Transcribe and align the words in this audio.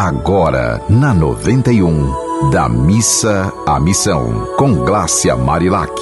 agora 0.00 0.80
na 0.88 1.12
91, 1.12 2.50
da 2.50 2.70
missa 2.70 3.52
à 3.66 3.78
missão, 3.78 4.46
com 4.56 4.76
Glácia 4.76 5.36
Marilac. 5.36 6.00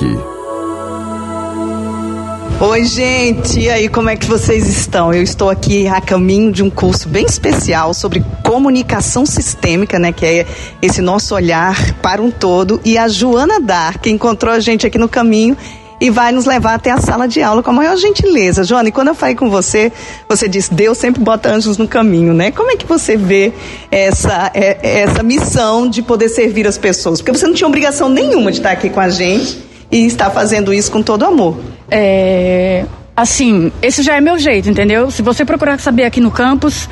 Oi, 2.61 2.85
gente, 2.85 3.59
e 3.59 3.69
aí, 3.69 3.89
como 3.89 4.09
é 4.09 4.17
que 4.17 4.25
vocês 4.25 4.69
estão? 4.69 5.13
Eu 5.13 5.21
estou 5.21 5.51
aqui 5.51 5.89
a 5.89 6.01
caminho 6.01 6.53
de 6.53 6.63
um 6.63 6.71
curso 6.71 7.09
bem 7.09 7.27
especial 7.27 7.93
sobre 7.93 8.25
comunicação 8.45 9.27
sistêmica, 9.27 9.99
né? 9.99 10.13
Que 10.13 10.27
é 10.27 10.47
esse 10.81 11.03
nosso 11.03 11.35
olhar 11.35 11.95
para 11.95 12.23
um 12.23 12.31
todo. 12.31 12.81
E 12.85 12.97
a 12.97 13.09
Joana 13.09 13.59
Dar, 13.61 13.99
que 13.99 14.11
encontrou 14.11 14.55
a 14.55 14.61
gente 14.61 14.87
aqui 14.87 14.97
no 14.97 15.09
caminho 15.09 15.57
e 16.01 16.11
vai 16.11 16.33
nos 16.33 16.45
levar 16.45 16.75
até 16.75 16.91
a 16.91 16.99
sala 16.99 17.27
de 17.27 17.43
aula 17.43 17.63
com 17.63 17.71
a 17.71 17.73
maior 17.73 17.97
gentileza. 17.97 18.65
Joana, 18.65 18.89
e 18.89 18.93
quando 18.93 19.09
eu 19.09 19.15
falei 19.15 19.35
com 19.35 19.51
você, 19.51 19.93
você 20.29 20.49
disse, 20.49 20.73
Deus 20.73 20.99
sempre 20.99 21.23
bota 21.23 21.51
anjos 21.51 21.77
no 21.77 21.89
caminho, 21.89 22.33
né? 22.33 22.51
Como 22.51 22.71
é 22.71 22.77
que 22.77 22.87
você 22.87 23.17
vê 23.17 23.53
essa, 23.91 24.51
é, 24.55 25.01
essa 25.01 25.23
missão 25.23 25.89
de 25.89 26.03
poder 26.03 26.29
servir 26.29 26.67
as 26.67 26.79
pessoas? 26.79 27.21
Porque 27.21 27.37
você 27.37 27.47
não 27.47 27.55
tinha 27.55 27.67
obrigação 27.67 28.09
nenhuma 28.09 28.51
de 28.51 28.59
estar 28.59 28.71
aqui 28.71 28.91
com 28.91 29.01
a 29.01 29.09
gente 29.09 29.59
e 29.91 30.07
está 30.07 30.31
fazendo 30.31 30.73
isso 30.73 30.91
com 30.91 31.03
todo 31.03 31.25
amor. 31.25 31.59
É, 31.91 32.85
assim, 33.17 33.73
esse 33.83 34.03
já 34.03 34.15
é 34.15 34.21
meu 34.21 34.39
jeito, 34.39 34.69
entendeu? 34.71 35.11
Se 35.11 35.23
você 35.23 35.45
procurar 35.45 35.81
saber 35.81 36.05
aqui 36.05 36.21
no 36.21 36.31
campus, 36.31 36.89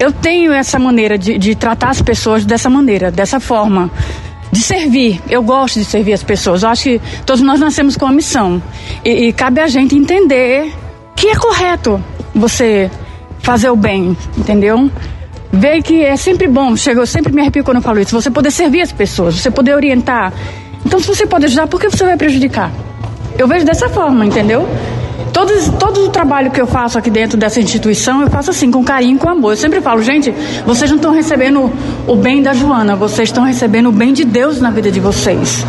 eu 0.00 0.10
tenho 0.10 0.52
essa 0.52 0.78
maneira 0.78 1.16
de, 1.16 1.38
de 1.38 1.54
tratar 1.54 1.90
as 1.90 2.02
pessoas 2.02 2.44
dessa 2.44 2.68
maneira, 2.68 3.10
dessa 3.12 3.38
forma 3.38 3.90
de 4.58 4.64
servir. 4.64 5.20
Eu 5.30 5.42
gosto 5.42 5.78
de 5.78 5.84
servir 5.84 6.12
as 6.12 6.22
pessoas. 6.22 6.62
Eu 6.62 6.68
acho 6.68 6.82
que 6.84 7.00
todos 7.24 7.42
nós 7.42 7.60
nascemos 7.60 7.96
com 7.96 8.06
a 8.06 8.12
missão. 8.12 8.62
E, 9.04 9.28
e 9.28 9.32
cabe 9.32 9.60
a 9.60 9.68
gente 9.68 9.94
entender 9.94 10.72
que 11.16 11.28
é 11.28 11.36
correto 11.36 12.02
você 12.34 12.90
fazer 13.40 13.70
o 13.70 13.76
bem, 13.76 14.16
entendeu? 14.36 14.90
Ver 15.52 15.82
que 15.82 16.02
é 16.02 16.16
sempre 16.16 16.46
bom, 16.46 16.76
chega, 16.76 17.00
eu 17.00 17.06
sempre 17.06 17.32
me 17.32 17.40
arrepio 17.40 17.64
quando 17.64 17.78
eu 17.78 17.82
falo 17.82 17.98
isso, 17.98 18.14
você 18.14 18.30
poder 18.30 18.50
servir 18.50 18.82
as 18.82 18.92
pessoas, 18.92 19.36
você 19.36 19.50
poder 19.50 19.74
orientar. 19.74 20.32
Então, 20.84 21.00
se 21.00 21.06
você 21.06 21.26
pode 21.26 21.46
ajudar, 21.46 21.66
por 21.66 21.80
que 21.80 21.88
você 21.88 22.04
vai 22.04 22.16
prejudicar? 22.16 22.70
Eu 23.38 23.48
vejo 23.48 23.64
dessa 23.64 23.88
forma, 23.88 24.26
entendeu? 24.26 24.68
Todo, 25.32 25.78
todo 25.78 26.04
o 26.04 26.08
trabalho 26.08 26.50
que 26.50 26.60
eu 26.60 26.66
faço 26.66 26.98
aqui 26.98 27.10
dentro 27.10 27.38
dessa 27.38 27.60
instituição, 27.60 28.22
eu 28.22 28.30
faço 28.30 28.50
assim, 28.50 28.70
com 28.70 28.82
carinho, 28.82 29.18
com 29.18 29.28
amor. 29.28 29.52
Eu 29.52 29.56
sempre 29.56 29.80
falo, 29.80 30.02
gente, 30.02 30.32
vocês 30.66 30.90
não 30.90 30.96
estão 30.96 31.12
recebendo 31.12 31.70
o 32.06 32.16
bem 32.16 32.42
da 32.42 32.52
Joana, 32.52 32.96
vocês 32.96 33.28
estão 33.28 33.44
recebendo 33.44 33.88
o 33.88 33.92
bem 33.92 34.12
de 34.12 34.24
Deus 34.24 34.60
na 34.60 34.70
vida 34.70 34.90
de 34.90 35.00
vocês. 35.00 35.64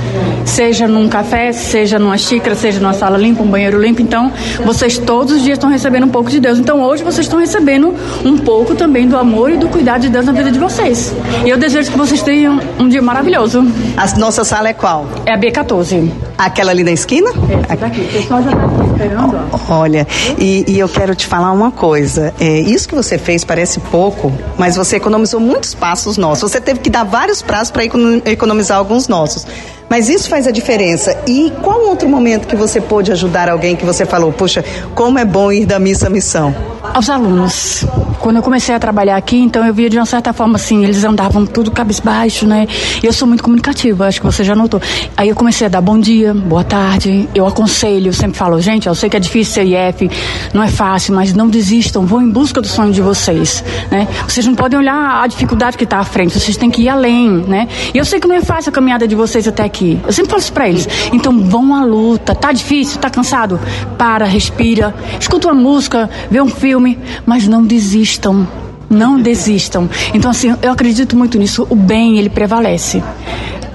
Seja 0.46 0.88
num 0.88 1.08
café, 1.08 1.52
seja 1.52 2.00
numa 2.00 2.18
xícara, 2.18 2.56
seja 2.56 2.80
numa 2.80 2.94
sala 2.94 3.18
limpa, 3.18 3.44
um 3.44 3.48
banheiro 3.48 3.80
limpo. 3.80 4.02
Então, 4.02 4.32
vocês 4.66 4.98
todos 4.98 5.36
os 5.36 5.42
dias 5.44 5.58
estão 5.58 5.70
recebendo 5.70 6.06
um 6.06 6.10
pouco 6.10 6.30
de 6.30 6.40
Deus. 6.40 6.58
Então, 6.60 6.82
hoje 6.82 7.04
vocês 7.04 7.26
estão 7.26 7.40
recebendo 7.40 7.94
um 8.26 8.38
pouco 8.38 8.76
também 8.76 9.08
do 9.08 9.18
amor 9.18 9.52
e 9.52 9.58
do 9.58 9.68
cuidado 9.68 10.02
de 10.02 10.10
Deus 10.10 10.26
na 10.26 10.32
vida 10.32 10.52
de 10.52 10.60
vocês. 10.60 11.14
E 11.46 11.50
eu 11.50 11.58
desejo 11.58 11.92
que 11.92 11.98
vocês 11.98 12.22
tenham 12.22 12.60
um 12.80 12.88
dia 12.88 13.02
maravilhoso. 13.02 13.64
A 13.98 14.18
nossa 14.18 14.44
sala 14.44 14.70
é 14.70 14.74
qual? 14.74 15.08
É 15.26 15.34
a 15.34 15.38
B14. 15.38 16.29
Aquela 16.40 16.72
ali 16.72 16.86
na 16.86 16.92
esquina? 16.92 17.32
Essa 17.68 17.76
daqui. 17.76 18.00
O 18.00 18.08
pessoal 18.14 18.42
já 18.42 18.52
está 18.52 18.64
aqui 18.64 18.92
esperando, 18.92 19.38
ó. 19.52 19.74
Olha, 19.74 20.08
e, 20.38 20.64
e, 20.72 20.80
eu 20.80 20.88
quero 20.88 21.14
te 21.14 21.28
falar 21.28 21.52
uma 21.52 21.70
coisa. 21.70 22.34
É, 22.40 22.62
isso 22.62 22.88
que 22.88 22.96
você 22.96 23.18
fez 23.18 23.44
parece 23.44 23.82
pouco, 23.82 24.32
mas 24.58 24.78
você 24.78 24.96
economizou 24.96 25.42
muitos 25.42 25.76
passos 25.76 26.18
nossos. 26.18 26.50
Você 26.50 26.62
teve 26.62 26.80
que 26.80 26.90
dar 26.90 27.04
vários 27.04 27.42
prazos 27.42 27.72
para 27.72 27.84
economizar 27.84 28.78
alguns 28.78 29.10
nossos. 29.10 29.46
Mas 29.90 30.08
isso 30.08 30.30
faz 30.30 30.48
a 30.48 30.52
diferença. 30.52 31.18
E 31.28 31.52
qual 31.62 31.82
outro 31.82 32.08
momento 32.08 32.48
que 32.48 32.56
você 32.56 32.80
pôde 32.80 33.12
ajudar 33.12 33.50
alguém 33.50 33.76
que 33.76 33.84
você 33.84 34.06
falou, 34.06 34.32
puxa, 34.32 34.64
como 34.96 35.20
é 35.20 35.26
bom 35.26 35.52
ir 35.52 35.66
da 35.66 35.78
missa 35.78 36.08
à 36.08 36.10
missão? 36.10 36.56
Aos 36.94 37.10
alunos. 37.10 37.86
Quando 38.20 38.36
eu 38.36 38.42
comecei 38.44 38.76
a 38.76 38.80
trabalhar 38.80 39.16
aqui, 39.16 39.38
então 39.38 39.66
eu 39.66 39.74
via 39.74 39.90
de 39.90 39.98
uma 39.98 40.06
certa 40.06 40.34
forma 40.34 40.58
assim, 40.58 40.84
eles 40.84 41.04
andavam 41.06 41.46
tudo 41.46 41.72
cabisbaixo, 41.72 42.46
né? 42.46 42.68
E 43.02 43.06
eu 43.06 43.14
sou 43.14 43.26
muito 43.26 43.42
comunicativa, 43.42 44.06
acho 44.06 44.20
que 44.20 44.26
você 44.26 44.44
já 44.44 44.54
notou. 44.54 44.82
Aí 45.16 45.30
eu 45.30 45.36
comecei 45.36 45.68
a 45.68 45.70
dar 45.70 45.80
bom 45.80 45.98
dia, 45.98 46.34
boa 46.34 46.64
tarde, 46.64 47.30
eu 47.34 47.48
aconselho, 47.48 48.10
eu 48.10 48.14
sempre 48.14 48.38
falo, 48.38 48.60
gente, 48.60 48.88
eu 48.88 48.96
sei 48.96 49.10
que 49.10 49.16
é 49.16 49.20
difícil 49.20 49.54
ser 49.54 49.64
IF, 49.64 50.12
não 50.54 50.62
é 50.62 50.68
fácil, 50.68 51.16
mas 51.16 51.34
não 51.34 51.48
desistam, 51.48 52.06
vão 52.06 52.22
em 52.22 52.30
busca 52.30 52.60
do 52.60 52.68
sonho 52.68 52.92
de 52.92 53.02
vocês, 53.02 53.64
né? 53.90 54.06
Vocês 54.28 54.46
não 54.46 54.54
podem 54.54 54.78
olhar 54.78 55.24
a 55.24 55.28
dificuldade 55.28 55.78
que 55.78 55.86
está 55.86 56.00
à 56.00 56.04
frente, 56.04 56.38
vocês 56.38 56.58
têm 56.58 56.70
que 56.70 56.82
ir 56.82 56.90
além, 56.90 57.30
né? 57.48 57.70
E 57.94 57.98
eu 57.98 58.04
sei 58.04 58.20
que 58.20 58.28
não 58.28 58.36
é 58.36 58.42
fácil 58.42 58.70
a 58.70 58.74
caminhada 58.74 59.08
de 59.08 59.16
vocês 59.16 59.48
até 59.48 59.64
aqui. 59.64 59.98
Eu 60.06 60.12
sempre 60.12 60.32
falo 60.32 60.42
isso 60.42 60.52
pra 60.52 60.68
eles. 60.68 60.88
Então 61.14 61.40
vão 61.40 61.74
à 61.74 61.86
luta. 61.86 62.36
Tá 62.36 62.52
difícil? 62.52 63.00
Tá 63.00 63.10
cansado? 63.10 63.60
Para, 63.98 64.26
respira. 64.26 64.94
Escuta 65.20 65.48
uma 65.48 65.56
música, 65.56 66.10
vê 66.30 66.42
um 66.42 66.48
filme, 66.48 66.79
mas 67.26 67.48
não 67.48 67.64
desistam. 67.64 68.48
Não 68.90 69.22
desistam. 69.22 69.88
Então, 70.14 70.32
assim, 70.32 70.56
eu 70.62 70.72
acredito 70.72 71.16
muito 71.16 71.38
nisso. 71.38 71.68
O 71.70 71.76
bem, 71.76 72.18
ele 72.18 72.30
prevalece 72.30 73.04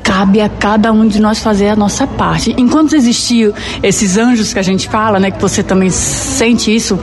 cabe 0.04 0.42
a 0.42 0.50
cada 0.50 0.92
um 0.92 1.08
de 1.08 1.18
nós 1.18 1.40
fazer 1.40 1.70
a 1.70 1.74
nossa 1.74 2.06
parte. 2.06 2.54
Enquanto 2.58 2.94
existiam 2.94 3.54
esses 3.82 4.18
anjos 4.18 4.52
que 4.52 4.58
a 4.58 4.62
gente 4.62 4.86
fala, 4.86 5.18
né, 5.18 5.30
que 5.30 5.40
você 5.40 5.62
também 5.62 5.88
sente 5.88 6.72
isso, 6.72 7.00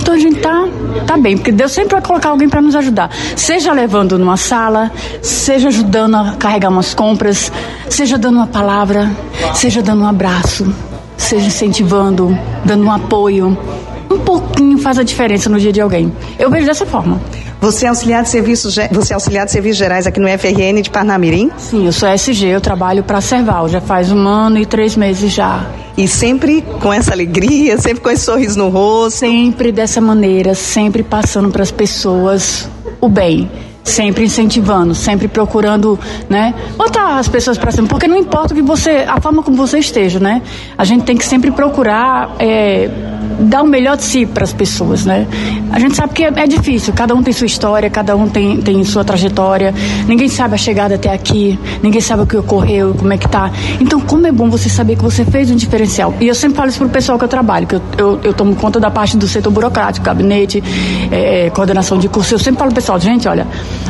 então 0.00 0.14
a 0.14 0.18
gente 0.18 0.40
tá, 0.40 0.66
tá 1.06 1.16
bem, 1.16 1.36
porque 1.36 1.50
Deus 1.50 1.72
sempre 1.72 1.94
vai 1.94 2.02
colocar 2.02 2.28
alguém 2.28 2.48
para 2.48 2.62
nos 2.62 2.76
ajudar. 2.76 3.10
Seja 3.34 3.72
levando 3.72 4.18
numa 4.18 4.36
sala, 4.36 4.92
seja 5.20 5.68
ajudando 5.68 6.14
a 6.14 6.36
carregar 6.38 6.70
umas 6.70 6.94
compras, 6.94 7.50
seja 7.90 8.16
dando 8.16 8.36
uma 8.36 8.46
palavra, 8.46 9.10
seja 9.54 9.82
dando 9.82 10.02
um 10.02 10.06
abraço, 10.06 10.72
seja 11.16 11.46
incentivando, 11.46 12.38
dando 12.64 12.84
um 12.84 12.92
apoio. 12.92 13.58
Um 14.14 14.20
pouquinho 14.20 14.78
faz 14.78 14.96
a 14.96 15.02
diferença 15.02 15.50
no 15.50 15.58
dia 15.58 15.72
de 15.72 15.80
alguém. 15.80 16.12
Eu 16.38 16.48
vejo 16.48 16.64
dessa 16.64 16.86
forma. 16.86 17.20
Você 17.60 17.84
é 17.84 17.88
auxiliar 17.88 18.22
de 18.22 18.28
serviços, 18.28 18.76
você 18.92 19.12
é 19.12 19.14
auxiliar 19.14 19.44
de 19.44 19.50
serviços 19.50 19.76
gerais 19.76 20.06
aqui 20.06 20.20
no 20.20 20.28
FRN 20.28 20.80
de 20.80 20.88
Parnamirim? 20.88 21.50
Sim, 21.56 21.84
eu 21.84 21.92
sou 21.92 22.08
SG, 22.08 22.46
eu 22.46 22.60
trabalho 22.60 23.02
para 23.02 23.18
a 23.18 23.20
Serval, 23.20 23.68
já 23.68 23.80
faz 23.80 24.12
um 24.12 24.28
ano 24.28 24.56
e 24.58 24.64
três 24.64 24.96
meses 24.96 25.32
já. 25.32 25.66
E 25.96 26.06
sempre 26.06 26.62
com 26.80 26.92
essa 26.92 27.12
alegria, 27.12 27.76
sempre 27.76 28.04
com 28.04 28.10
esse 28.10 28.24
sorriso 28.24 28.56
no 28.56 28.68
rosto? 28.68 29.18
Sempre 29.18 29.72
dessa 29.72 30.00
maneira, 30.00 30.54
sempre 30.54 31.02
passando 31.02 31.50
para 31.50 31.64
as 31.64 31.72
pessoas 31.72 32.68
o 33.00 33.08
bem 33.08 33.50
sempre 33.84 34.24
incentivando, 34.24 34.94
sempre 34.94 35.28
procurando, 35.28 36.00
né, 36.26 36.54
botar 36.74 37.18
as 37.18 37.28
pessoas 37.28 37.58
para 37.58 37.70
cima, 37.70 37.86
porque 37.86 38.08
não 38.08 38.16
importa 38.16 38.54
que 38.54 38.62
você, 38.62 39.04
a 39.06 39.20
forma 39.20 39.42
como 39.42 39.58
você 39.58 39.78
esteja, 39.78 40.18
né, 40.18 40.40
a 40.76 40.84
gente 40.84 41.04
tem 41.04 41.16
que 41.16 41.24
sempre 41.24 41.50
procurar 41.50 42.34
é, 42.38 42.88
dar 43.38 43.62
o 43.62 43.66
melhor 43.66 43.96
de 43.96 44.04
si 44.04 44.26
para 44.26 44.44
as 44.44 44.52
pessoas, 44.52 45.04
né? 45.04 45.26
A 45.72 45.78
gente 45.78 45.96
sabe 45.96 46.14
que 46.14 46.24
é, 46.24 46.32
é, 46.34 46.46
difícil, 46.46 46.92
cada 46.92 47.14
um 47.14 47.22
tem 47.22 47.32
sua 47.32 47.46
história, 47.46 47.88
cada 47.90 48.16
um 48.16 48.28
tem, 48.28 48.58
tem 48.58 48.82
sua 48.84 49.04
trajetória, 49.04 49.74
ninguém 50.06 50.28
sabe 50.28 50.54
a 50.54 50.58
chegada 50.58 50.94
até 50.94 51.12
aqui, 51.12 51.58
ninguém 51.82 52.00
sabe 52.00 52.22
o 52.22 52.26
que 52.26 52.36
ocorreu, 52.36 52.94
como 52.94 53.12
é 53.12 53.18
que 53.18 53.28
tá. 53.28 53.50
Então, 53.80 54.00
como 54.00 54.26
é 54.26 54.32
bom 54.32 54.48
você 54.48 54.68
saber 54.68 54.96
que 54.96 55.02
você 55.02 55.24
fez 55.24 55.50
um 55.50 55.56
diferencial. 55.56 56.14
E 56.20 56.28
eu 56.28 56.34
sempre 56.34 56.56
falo 56.56 56.68
isso 56.68 56.78
pro 56.78 56.88
pessoal 56.88 57.18
que 57.18 57.24
eu 57.24 57.28
trabalho, 57.28 57.66
que 57.66 57.74
eu, 57.74 57.82
eu, 57.98 58.20
eu 58.24 58.34
tomo 58.34 58.54
conta 58.54 58.78
da 58.78 58.90
parte 58.90 59.16
do 59.16 59.26
setor 59.26 59.50
burocrático, 59.50 60.04
gabinete, 60.04 60.62
é, 61.10 61.50
coordenação 61.50 61.98
de 61.98 62.08
curso. 62.08 62.34
Eu 62.34 62.38
sempre 62.38 62.58
falo 62.58 62.70
pro 62.70 62.76
pessoal, 62.76 62.98
gente, 63.00 63.26
olha, 63.28 63.46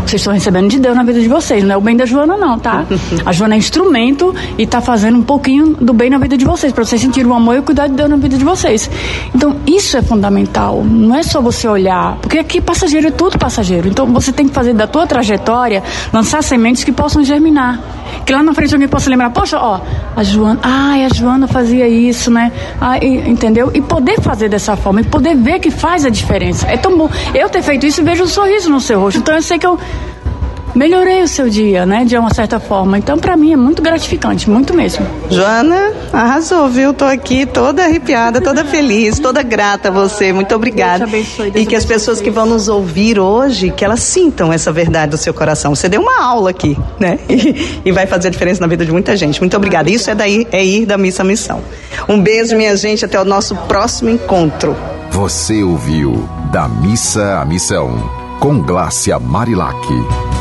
vocês 0.07 0.21
estão 0.21 0.33
recebendo 0.33 0.69
de 0.69 0.79
Deus 0.79 0.97
na 0.97 1.03
vida 1.03 1.21
de 1.21 1.29
vocês, 1.29 1.63
não 1.65 1.75
é 1.75 1.77
o 1.77 1.81
bem 1.81 1.97
da 1.97 2.07
Joana, 2.07 2.37
não, 2.37 2.59
tá? 2.59 2.85
A 3.25 3.33
Joana 3.33 3.55
é 3.55 3.59
instrumento 3.59 4.35
e 4.59 4.67
tá 4.67 4.81
fazendo 4.81 5.19
um 5.19 5.23
pouquinho 5.23 5.77
do 5.81 5.93
bem 5.93 6.11
na 6.11 6.19
vida 6.19 6.37
de 6.37 6.45
vocês, 6.45 6.73
para 6.73 6.85
vocês 6.85 7.01
sentirem 7.01 7.31
o 7.31 7.35
amor 7.35 7.57
e 7.57 7.59
o 7.59 7.63
cuidado 7.63 7.91
de 7.91 7.97
Deus 7.97 8.11
na 8.11 8.17
vida 8.17 8.37
de 8.37 8.45
vocês. 8.45 8.91
Então, 9.35 9.57
isso 9.67 9.97
é 9.97 10.03
fundamental. 10.03 10.85
Não 10.85 11.17
é 11.17 11.23
só 11.23 11.41
você 11.41 11.67
olhar, 11.67 12.17
porque 12.17 12.39
aqui 12.39 12.61
passageiro 12.61 13.09
é 13.09 13.11
tudo 13.11 13.39
passageiro. 13.39 13.89
Então, 13.89 14.07
você 14.07 14.33
tem 14.33 14.47
que 14.47 14.55
fazer 14.55 14.73
da 14.73 14.87
tua 14.87 15.07
trajetória, 15.07 15.83
lançar 16.13 16.43
sementes 16.43 16.85
que 16.85 16.93
possam 16.93 17.25
germinar. 17.25 17.81
Que 18.25 18.33
lá 18.33 18.43
na 18.43 18.55
frente 18.55 18.73
alguém 18.73 18.89
possa 18.89 19.11
lembrar, 19.11 19.31
poxa, 19.31 19.59
ó, 19.59 19.81
a 20.17 20.23
Joana, 20.23 20.61
ai, 20.63 21.05
a 21.05 21.09
Joana 21.09 21.49
fazia 21.49 21.89
isso, 21.89 22.31
né? 22.31 22.53
Ah, 22.81 22.97
e, 22.99 23.29
entendeu? 23.29 23.71
E 23.75 23.83
poder 23.83 24.21
fazer 24.21 24.49
dessa 24.49 24.77
forma, 24.77 25.01
e 25.01 25.05
poder 25.05 25.35
ver 25.35 25.59
que 25.59 25.71
faz 25.71 26.05
a 26.05 26.11
diferença. 26.11 26.67
É 26.69 26.77
tão 26.77 26.97
bom. 26.97 27.11
Eu 27.35 27.49
ter 27.49 27.63
feito 27.63 27.85
isso 27.85 28.01
e 28.01 28.05
vejo 28.05 28.23
um 28.23 28.29
sorriso 28.29 28.71
no 28.71 28.81
seu 28.81 29.01
rosto. 29.01 29.19
Então, 29.19 29.35
eu 29.35 29.43
sei 29.43 29.59
que 29.59 29.67
eu 29.67 29.79
melhorei 30.75 31.23
o 31.23 31.29
seu 31.29 31.49
dia, 31.49 31.87
né? 31.87 32.05
De 32.05 32.17
uma 32.17 32.33
certa 32.33 32.59
forma. 32.59 32.99
Então, 32.99 33.19
para 33.19 33.37
mim, 33.37 33.53
é 33.53 33.57
muito 33.57 33.83
gratificante, 33.83 34.49
muito 34.49 34.75
mesmo. 34.75 35.07
Joana, 35.31 35.93
arrasou, 36.13 36.69
viu? 36.69 36.93
Tô 36.93 37.05
aqui 37.05 37.47
toda 37.47 37.85
arrepiada, 37.85 38.41
toda 38.41 38.65
feliz, 38.65 39.19
toda 39.19 39.43
grata 39.43 39.89
a 39.89 39.93
você. 39.93 40.33
Muito 40.33 40.55
obrigada. 40.55 41.07
Deus 41.07 41.11
te 41.11 41.17
abençoe, 41.17 41.49
e 41.49 41.51
Deus 41.51 41.67
que 41.69 41.77
as 41.77 41.85
pessoas 41.85 42.21
que 42.21 42.31
vão 42.31 42.47
nos 42.47 42.69
ouvir 42.69 43.19
hoje, 43.19 43.71
que 43.71 43.85
elas 43.85 44.01
sintam 44.01 44.53
essa 44.53 44.73
verdade 44.73 45.13
do 45.13 45.17
seu 45.17 45.33
coração. 45.33 45.75
Você 45.75 45.89
deu 45.89 46.01
uma 46.01 46.23
aula 46.23 46.51
aqui, 46.51 46.77
né? 46.99 47.19
E, 47.35 47.81
e 47.85 47.93
vai 47.93 48.07
fazer 48.07 48.29
a 48.29 48.31
diferença 48.31 48.61
na 48.61 48.67
vida 48.67 48.85
de 48.85 48.93
muita 48.93 49.17
gente. 49.17 49.41
Muito 49.41 49.57
obrigada. 49.57 49.91
Isso 49.91 50.09
é, 50.09 50.15
daí, 50.15 50.47
é 50.53 50.65
ir 50.65 50.87
da 50.87 50.97
missa 50.97 51.23
à 51.23 51.25
missão. 51.25 51.61
Um 52.09 52.21
beijo, 52.21 52.57
minha 52.57 52.77
gente. 52.77 53.05
Até 53.05 53.21
o 53.21 53.25
nosso 53.25 53.55
próximo 53.69 54.09
encontro. 54.11 54.77
Você 55.11 55.63
ouviu 55.63 56.29
Da 56.51 56.69
Missa 56.69 57.39
à 57.41 57.45
Missão, 57.45 58.11
com 58.41 58.61
Glácia 58.61 59.19
Marilac. 59.19 60.34